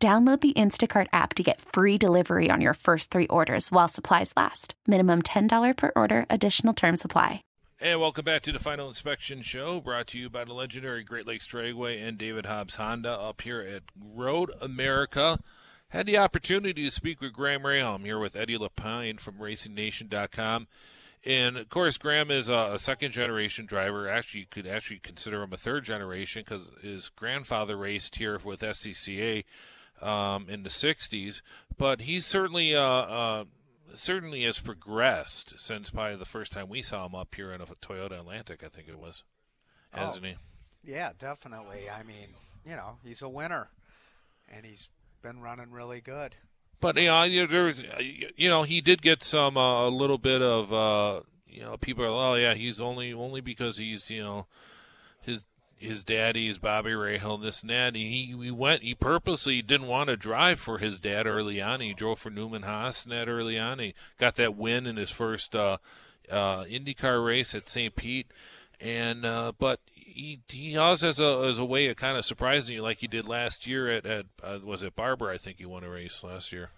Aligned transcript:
Download 0.00 0.40
the 0.40 0.52
Instacart 0.52 1.08
app 1.12 1.34
to 1.34 1.42
get 1.42 1.60
free 1.60 1.98
delivery 1.98 2.50
on 2.52 2.60
your 2.60 2.74
first 2.74 3.10
three 3.10 3.26
orders 3.26 3.72
while 3.72 3.88
supplies 3.88 4.32
last. 4.36 4.74
Minimum 4.86 5.22
$10 5.22 5.76
per 5.76 5.90
order, 5.96 6.24
additional 6.30 6.72
term 6.72 6.96
supply. 6.96 7.42
And 7.80 8.00
welcome 8.00 8.24
back 8.24 8.42
to 8.42 8.52
the 8.52 8.60
Final 8.60 8.86
Inspection 8.86 9.42
Show, 9.42 9.80
brought 9.80 10.06
to 10.08 10.18
you 10.18 10.30
by 10.30 10.44
the 10.44 10.52
legendary 10.52 11.02
Great 11.02 11.26
Lakes 11.26 11.48
Dragway 11.48 12.00
and 12.00 12.16
David 12.16 12.46
Hobbs 12.46 12.76
Honda 12.76 13.10
up 13.10 13.40
here 13.40 13.60
at 13.60 13.82
Road 14.00 14.52
America. 14.60 15.40
Had 15.88 16.06
the 16.06 16.18
opportunity 16.18 16.84
to 16.84 16.90
speak 16.92 17.20
with 17.20 17.32
Graham 17.32 17.62
Rahal. 17.62 17.96
I'm 17.96 18.04
here 18.04 18.20
with 18.20 18.36
Eddie 18.36 18.58
LePine 18.58 19.18
from 19.18 19.38
RacingNation.com. 19.38 20.68
And 21.24 21.56
of 21.56 21.68
course, 21.70 21.98
Graham 21.98 22.30
is 22.30 22.48
a, 22.48 22.70
a 22.74 22.78
second 22.78 23.10
generation 23.10 23.66
driver. 23.66 24.08
Actually, 24.08 24.40
you 24.40 24.46
could 24.48 24.66
actually 24.68 25.00
consider 25.00 25.42
him 25.42 25.52
a 25.52 25.56
third 25.56 25.82
generation 25.82 26.44
because 26.44 26.70
his 26.82 27.08
grandfather 27.08 27.76
raced 27.76 28.14
here 28.14 28.38
with 28.44 28.60
SCCA 28.60 29.42
um, 30.02 30.48
in 30.48 30.62
the 30.62 30.68
60s, 30.68 31.42
but 31.76 32.02
he's 32.02 32.26
certainly 32.26 32.74
uh, 32.74 32.82
uh, 32.82 33.44
certainly 33.94 34.44
has 34.44 34.58
progressed 34.58 35.58
since 35.58 35.90
probably 35.90 36.16
the 36.16 36.24
first 36.24 36.52
time 36.52 36.68
we 36.68 36.82
saw 36.82 37.06
him 37.06 37.14
up 37.14 37.34
here 37.34 37.52
in 37.52 37.60
a 37.60 37.66
Toyota 37.66 38.20
Atlantic, 38.20 38.62
I 38.64 38.68
think 38.68 38.88
it 38.88 38.98
was, 38.98 39.24
hasn't 39.90 40.24
oh, 40.24 40.28
he? 40.28 40.34
Yeah, 40.92 41.12
definitely. 41.18 41.90
I 41.90 42.02
mean, 42.02 42.28
you 42.64 42.76
know, 42.76 42.98
he's 43.04 43.22
a 43.22 43.28
winner, 43.28 43.68
and 44.48 44.64
he's 44.64 44.88
been 45.22 45.40
running 45.40 45.70
really 45.70 46.00
good. 46.00 46.36
But 46.80 46.96
you 46.96 47.06
know, 47.06 47.46
there's 47.46 47.82
you 48.36 48.48
know 48.48 48.62
he 48.62 48.80
did 48.80 49.02
get 49.02 49.22
some 49.22 49.56
uh, 49.56 49.88
a 49.88 49.90
little 49.90 50.18
bit 50.18 50.40
of 50.40 50.72
uh, 50.72 51.20
you 51.48 51.62
know 51.62 51.76
people 51.76 52.04
are 52.04 52.08
oh 52.08 52.34
yeah 52.34 52.54
he's 52.54 52.80
only 52.80 53.12
only 53.12 53.40
because 53.40 53.78
he's 53.78 54.10
you 54.10 54.22
know 54.22 54.46
his 55.20 55.44
his 55.78 56.02
daddy 56.02 56.48
is 56.48 56.58
Bobby 56.58 56.90
Rahal, 56.90 57.40
this 57.40 57.62
and 57.62 57.70
that. 57.70 57.88
And 57.88 57.96
he, 57.96 58.34
he 58.42 58.50
went, 58.50 58.82
he 58.82 58.94
purposely 58.94 59.62
didn't 59.62 59.86
want 59.86 60.08
to 60.08 60.16
drive 60.16 60.58
for 60.58 60.78
his 60.78 60.98
dad 60.98 61.26
early 61.26 61.60
on. 61.62 61.80
He 61.80 61.94
drove 61.94 62.18
for 62.18 62.30
Newman 62.30 62.62
Haas 62.62 63.04
and 63.04 63.12
that 63.12 63.28
early 63.28 63.58
on. 63.58 63.78
He 63.78 63.94
got 64.18 64.36
that 64.36 64.56
win 64.56 64.86
in 64.86 64.96
his 64.96 65.10
first 65.10 65.54
uh, 65.54 65.78
uh, 66.30 66.64
IndyCar 66.64 67.24
race 67.24 67.54
at 67.54 67.66
St. 67.66 67.94
Pete. 67.94 68.26
And, 68.80 69.24
uh, 69.24 69.52
but 69.58 69.80
he, 69.94 70.40
he 70.48 70.76
also 70.76 71.06
has 71.06 71.20
a, 71.20 71.24
a 71.24 71.64
way 71.64 71.86
of 71.86 71.96
kind 71.96 72.18
of 72.18 72.24
surprising 72.24 72.74
you 72.74 72.82
like 72.82 72.98
he 72.98 73.06
did 73.06 73.28
last 73.28 73.66
year 73.66 73.88
at, 73.90 74.04
at 74.04 74.26
uh, 74.42 74.58
was 74.64 74.82
it 74.82 74.96
Barber? 74.96 75.30
I 75.30 75.38
think 75.38 75.58
he 75.58 75.66
won 75.66 75.84
a 75.84 75.90
race 75.90 76.24
last 76.24 76.52
year. 76.52 76.70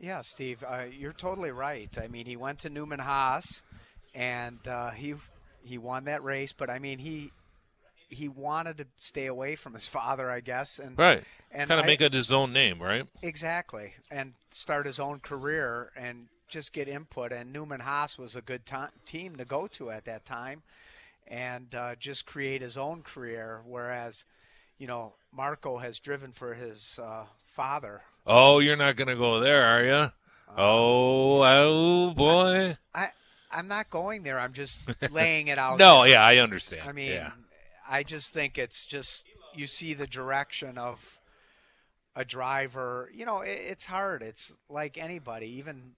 Yeah, 0.00 0.20
Steve, 0.20 0.62
uh, 0.66 0.84
you're 0.96 1.12
totally 1.12 1.50
right. 1.50 1.90
I 2.00 2.06
mean, 2.06 2.26
he 2.26 2.36
went 2.36 2.60
to 2.60 2.70
Newman 2.70 3.00
Haas 3.00 3.64
and 4.14 4.58
uh, 4.68 4.90
he, 4.90 5.14
he 5.64 5.76
won 5.76 6.04
that 6.04 6.22
race, 6.22 6.52
but 6.52 6.70
I 6.70 6.78
mean, 6.78 7.00
he, 7.00 7.32
he 8.08 8.28
wanted 8.28 8.78
to 8.78 8.86
stay 8.98 9.26
away 9.26 9.56
from 9.56 9.74
his 9.74 9.86
father, 9.86 10.30
I 10.30 10.40
guess, 10.40 10.78
and 10.78 10.98
right, 10.98 11.24
and 11.52 11.68
kind 11.68 11.80
of 11.80 11.86
make 11.86 12.00
it 12.00 12.12
his 12.12 12.32
own 12.32 12.52
name, 12.52 12.80
right? 12.82 13.06
exactly, 13.22 13.94
and 14.10 14.34
start 14.50 14.86
his 14.86 14.98
own 14.98 15.20
career 15.20 15.90
and 15.96 16.28
just 16.48 16.72
get 16.72 16.88
input. 16.88 17.32
And 17.32 17.52
Newman 17.52 17.80
Haas 17.80 18.18
was 18.18 18.34
a 18.34 18.42
good 18.42 18.64
ti 18.66 18.86
team 19.04 19.36
to 19.36 19.44
go 19.44 19.66
to 19.68 19.90
at 19.90 20.04
that 20.06 20.24
time, 20.24 20.62
and 21.28 21.74
uh, 21.74 21.94
just 21.96 22.26
create 22.26 22.62
his 22.62 22.76
own 22.76 23.02
career. 23.02 23.60
Whereas, 23.66 24.24
you 24.78 24.86
know, 24.86 25.12
Marco 25.32 25.78
has 25.78 25.98
driven 25.98 26.32
for 26.32 26.54
his 26.54 26.98
uh, 27.02 27.24
father. 27.46 28.02
Oh, 28.26 28.58
you're 28.58 28.76
not 28.76 28.96
going 28.96 29.08
to 29.08 29.16
go 29.16 29.40
there, 29.40 29.64
are 29.64 29.84
you? 29.84 30.12
Oh, 30.56 31.42
oh 31.42 32.10
boy. 32.14 32.76
I 32.94 33.08
I'm 33.50 33.68
not 33.68 33.90
going 33.90 34.22
there. 34.22 34.38
I'm 34.38 34.52
just 34.52 34.80
laying 35.10 35.48
it 35.48 35.58
out. 35.58 35.78
No, 35.78 36.02
there. 36.02 36.12
yeah, 36.12 36.24
I 36.24 36.38
understand. 36.38 36.88
I 36.88 36.92
mean, 36.92 37.12
yeah. 37.12 37.30
I 37.88 38.02
just 38.02 38.32
think 38.32 38.58
it's 38.58 38.84
just 38.84 39.24
you 39.54 39.66
see 39.66 39.94
the 39.94 40.06
direction 40.06 40.76
of 40.78 41.20
a 42.14 42.24
driver. 42.24 43.10
You 43.14 43.24
know, 43.24 43.40
it, 43.40 43.60
it's 43.70 43.86
hard. 43.86 44.22
It's 44.22 44.58
like 44.68 44.98
anybody, 44.98 45.46
even 45.58 45.92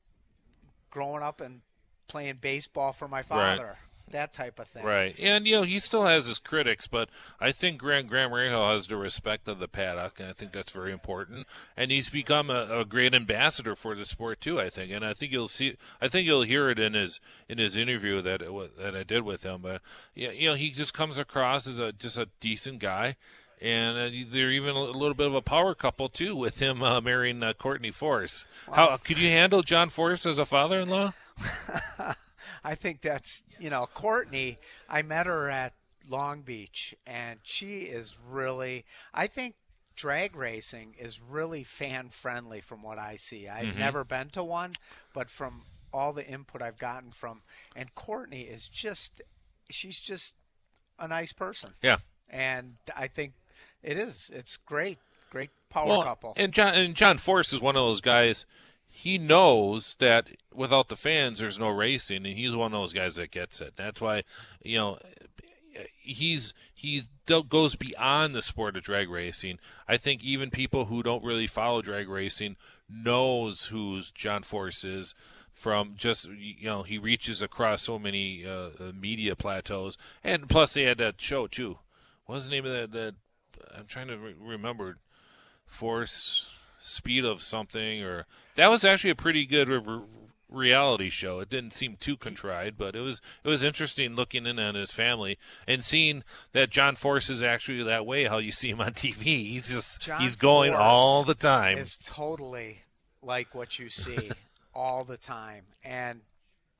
growing 0.90 1.22
up 1.22 1.40
and 1.40 1.60
playing 2.08 2.38
baseball 2.40 2.92
for 2.92 3.08
my 3.08 3.22
father, 3.22 3.78
that 4.10 4.32
type 4.32 4.58
of 4.58 4.68
thing. 4.68 4.84
Right, 4.84 5.14
and 5.18 5.46
you 5.46 5.56
know 5.56 5.62
he 5.62 5.78
still 5.78 6.06
has 6.06 6.26
his 6.26 6.38
critics, 6.38 6.86
but 6.86 7.08
I 7.40 7.52
think 7.52 7.78
Graham 7.78 8.06
Graham 8.06 8.30
Rahal 8.30 8.72
has 8.72 8.86
the 8.86 8.96
respect 8.96 9.48
of 9.48 9.58
the 9.58 9.68
paddock, 9.68 10.20
and 10.20 10.28
I 10.28 10.32
think 10.32 10.52
that's 10.52 10.72
very 10.72 10.92
important. 10.92 11.46
And 11.76 11.90
he's 11.90 12.08
become 12.08 12.50
a, 12.50 12.80
a 12.80 12.84
great 12.84 13.14
ambassador 13.14 13.74
for 13.74 13.94
the 13.94 14.04
sport 14.04 14.40
too. 14.40 14.60
I 14.60 14.70
think, 14.70 14.92
and 14.92 15.04
I 15.04 15.14
think 15.14 15.32
you'll 15.32 15.48
see, 15.48 15.76
I 16.00 16.08
think 16.08 16.26
you'll 16.26 16.42
hear 16.42 16.70
it 16.70 16.78
in 16.78 16.94
his 16.94 17.20
in 17.48 17.58
his 17.58 17.76
interview 17.76 18.20
that 18.22 18.40
that 18.78 18.96
I 18.96 19.02
did 19.02 19.22
with 19.22 19.42
him. 19.42 19.62
But 19.62 19.82
you 20.14 20.48
know 20.48 20.54
he 20.54 20.70
just 20.70 20.94
comes 20.94 21.18
across 21.18 21.66
as 21.66 21.78
a 21.78 21.92
just 21.92 22.18
a 22.18 22.28
decent 22.40 22.78
guy. 22.78 23.16
And 23.62 23.98
uh, 23.98 24.08
they're 24.32 24.50
even 24.50 24.74
a 24.74 24.80
little 24.84 25.12
bit 25.12 25.26
of 25.26 25.34
a 25.34 25.42
power 25.42 25.74
couple 25.74 26.08
too, 26.08 26.34
with 26.34 26.60
him 26.60 26.82
uh, 26.82 26.98
marrying 27.02 27.42
uh, 27.42 27.52
Courtney 27.52 27.90
Force. 27.90 28.46
How 28.72 28.96
could 28.96 29.18
you 29.18 29.28
handle 29.28 29.62
John 29.62 29.90
Force 29.90 30.24
as 30.24 30.38
a 30.38 30.46
father-in-law? 30.46 31.12
I 32.64 32.74
think 32.74 33.00
that's 33.00 33.44
you 33.58 33.70
know 33.70 33.88
Courtney. 33.94 34.58
I 34.88 35.02
met 35.02 35.26
her 35.26 35.48
at 35.50 35.72
Long 36.08 36.42
Beach, 36.42 36.94
and 37.06 37.40
she 37.42 37.80
is 37.80 38.14
really. 38.28 38.84
I 39.14 39.26
think 39.26 39.54
drag 40.00 40.34
racing 40.34 40.94
is 40.98 41.20
really 41.20 41.62
fan 41.62 42.08
friendly 42.08 42.60
from 42.60 42.82
what 42.82 42.98
I 42.98 43.16
see. 43.16 43.48
I've 43.48 43.66
mm-hmm. 43.66 43.78
never 43.78 44.02
been 44.02 44.30
to 44.30 44.42
one, 44.42 44.72
but 45.12 45.28
from 45.28 45.62
all 45.92 46.14
the 46.14 46.26
input 46.26 46.62
I've 46.62 46.78
gotten 46.78 47.10
from, 47.10 47.42
and 47.76 47.94
Courtney 47.94 48.42
is 48.42 48.66
just, 48.66 49.20
she's 49.68 50.00
just 50.00 50.34
a 50.98 51.06
nice 51.06 51.32
person, 51.32 51.74
Yeah, 51.82 51.98
and 52.30 52.76
I 52.96 53.08
think 53.08 53.34
it 53.82 53.98
is. 53.98 54.30
It's 54.32 54.56
great, 54.56 54.98
great 55.30 55.50
power 55.68 55.88
well, 55.88 56.02
couple. 56.02 56.32
And 56.36 56.52
John 56.52 56.74
and 56.74 56.94
John 56.94 57.18
Force 57.18 57.52
is 57.52 57.60
one 57.60 57.76
of 57.76 57.82
those 57.82 58.00
guys. 58.00 58.46
He 58.90 59.16
knows 59.16 59.96
that 60.00 60.28
without 60.52 60.88
the 60.88 60.96
fans, 60.96 61.38
there's 61.38 61.58
no 61.58 61.68
racing, 61.70 62.26
and 62.26 62.36
he's 62.36 62.54
one 62.54 62.74
of 62.74 62.78
those 62.78 62.92
guys 62.92 63.14
that 63.14 63.30
gets 63.30 63.60
it. 63.60 63.74
That's 63.76 64.00
why, 64.00 64.24
you 64.62 64.76
know, 64.76 64.98
he's 65.98 66.52
he's 66.74 67.08
goes 67.48 67.76
beyond 67.76 68.34
the 68.34 68.42
sport 68.42 68.76
of 68.76 68.82
drag 68.82 69.08
racing. 69.08 69.58
I 69.88 69.96
think 69.96 70.22
even 70.24 70.50
people 70.50 70.86
who 70.86 71.02
don't 71.02 71.24
really 71.24 71.46
follow 71.46 71.80
drag 71.80 72.08
racing 72.08 72.56
knows 72.88 73.66
who 73.66 74.02
John 74.14 74.42
Force 74.42 74.82
is 74.82 75.14
from 75.52 75.94
just 75.96 76.28
you 76.28 76.66
know 76.66 76.82
he 76.82 76.98
reaches 76.98 77.40
across 77.40 77.82
so 77.82 77.98
many 77.98 78.44
uh, 78.44 78.70
uh, 78.80 78.92
media 78.98 79.36
plateaus, 79.36 79.96
and 80.24 80.48
plus 80.48 80.74
they 80.74 80.82
had 80.82 80.98
that 80.98 81.20
show 81.20 81.46
too. 81.46 81.78
What's 82.26 82.44
the 82.44 82.50
name 82.50 82.66
of 82.66 82.72
that? 82.72 82.92
that 82.92 83.14
I'm 83.76 83.86
trying 83.86 84.08
to 84.08 84.18
re- 84.18 84.34
remember. 84.38 84.98
Force 85.66 86.48
speed 86.82 87.24
of 87.24 87.42
something 87.42 88.02
or 88.02 88.26
that 88.56 88.68
was 88.70 88.84
actually 88.84 89.10
a 89.10 89.14
pretty 89.14 89.44
good 89.46 89.68
re- 89.68 89.78
re- 89.78 90.02
reality 90.48 91.08
show 91.08 91.38
it 91.38 91.48
didn't 91.48 91.72
seem 91.72 91.96
too 92.00 92.16
contrived 92.16 92.76
but 92.76 92.96
it 92.96 93.00
was 93.00 93.20
it 93.44 93.48
was 93.48 93.62
interesting 93.62 94.16
looking 94.16 94.46
in 94.46 94.58
on 94.58 94.74
his 94.74 94.90
family 94.90 95.38
and 95.68 95.84
seeing 95.84 96.24
that 96.52 96.70
john 96.70 96.96
force 96.96 97.30
is 97.30 97.40
actually 97.42 97.82
that 97.84 98.04
way 98.04 98.24
how 98.24 98.38
you 98.38 98.50
see 98.50 98.70
him 98.70 98.80
on 98.80 98.92
tv 98.92 99.22
he's 99.22 99.68
just 99.68 100.00
John 100.00 100.20
he's 100.20 100.34
going 100.34 100.72
Force 100.72 100.82
all 100.82 101.22
the 101.22 101.36
time 101.36 101.78
is 101.78 101.98
totally 102.02 102.80
like 103.22 103.54
what 103.54 103.78
you 103.78 103.88
see 103.88 104.30
all 104.74 105.04
the 105.04 105.16
time, 105.16 105.64
and 105.84 106.20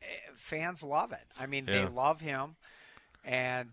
eh, 0.01 0.07
fans 0.35 0.83
love 0.83 1.13
it. 1.13 1.27
I 1.39 1.47
mean, 1.47 1.67
Yeah. 1.69 1.83
they 1.83 1.89
love 1.89 2.21
him, 2.21 2.55
and 3.25 3.69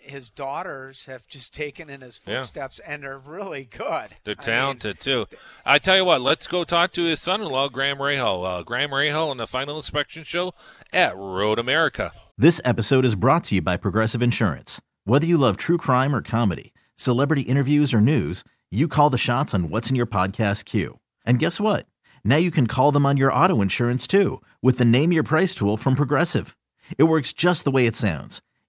his 0.00 0.30
daughters 0.30 1.06
have 1.06 1.26
just 1.28 1.54
taken 1.54 1.88
in 1.90 2.00
his 2.00 2.20
Yeah. 2.26 2.40
footsteps, 2.40 2.78
and 2.80 3.02
they're 3.02 3.18
really 3.18 3.64
good. 3.64 4.16
They're 4.24 4.34
I 4.38 4.40
mean, 4.40 4.44
talented 4.44 5.00
too. 5.00 5.26
I 5.64 5.78
tell 5.78 5.96
you 5.96 6.04
what, 6.04 6.20
let's 6.20 6.46
go 6.46 6.64
talk 6.64 6.92
to 6.92 7.04
his 7.04 7.20
son-in-law, 7.20 7.68
Graham 7.68 7.98
Rahal. 7.98 8.44
Uh, 8.44 8.62
Graham 8.62 8.90
Rahal 8.90 9.28
on 9.30 9.36
the 9.36 9.46
Final 9.46 9.76
Inspection 9.76 10.24
Show 10.24 10.54
at 10.92 11.16
Road 11.16 11.58
America. 11.58 12.12
This 12.38 12.60
episode 12.64 13.04
is 13.04 13.14
brought 13.14 13.44
to 13.44 13.56
you 13.56 13.62
by 13.62 13.76
Progressive 13.76 14.22
Insurance. 14.22 14.80
Whether 15.04 15.26
you 15.26 15.36
love 15.38 15.56
true 15.56 15.78
crime 15.78 16.14
or 16.14 16.22
comedy, 16.22 16.72
celebrity 16.96 17.42
interviews 17.42 17.92
or 17.94 18.00
news, 18.00 18.44
you 18.70 18.88
call 18.88 19.10
the 19.10 19.18
shots 19.18 19.54
on 19.54 19.68
what's 19.70 19.90
in 19.90 19.96
your 19.96 20.06
podcast 20.06 20.64
queue. 20.64 21.00
And 21.26 21.38
guess 21.38 21.60
what? 21.60 21.86
Now 22.24 22.36
you 22.36 22.50
can 22.50 22.66
call 22.66 22.92
them 22.92 23.04
on 23.06 23.16
your 23.16 23.32
auto 23.32 23.60
insurance 23.62 24.06
too 24.06 24.40
with 24.62 24.78
the 24.78 24.84
Name 24.84 25.12
Your 25.12 25.22
Price 25.22 25.54
tool 25.54 25.76
from 25.76 25.94
Progressive. 25.96 26.56
It 26.98 27.04
works 27.04 27.32
just 27.32 27.64
the 27.64 27.70
way 27.70 27.86
it 27.86 27.96
sounds. 27.96 28.40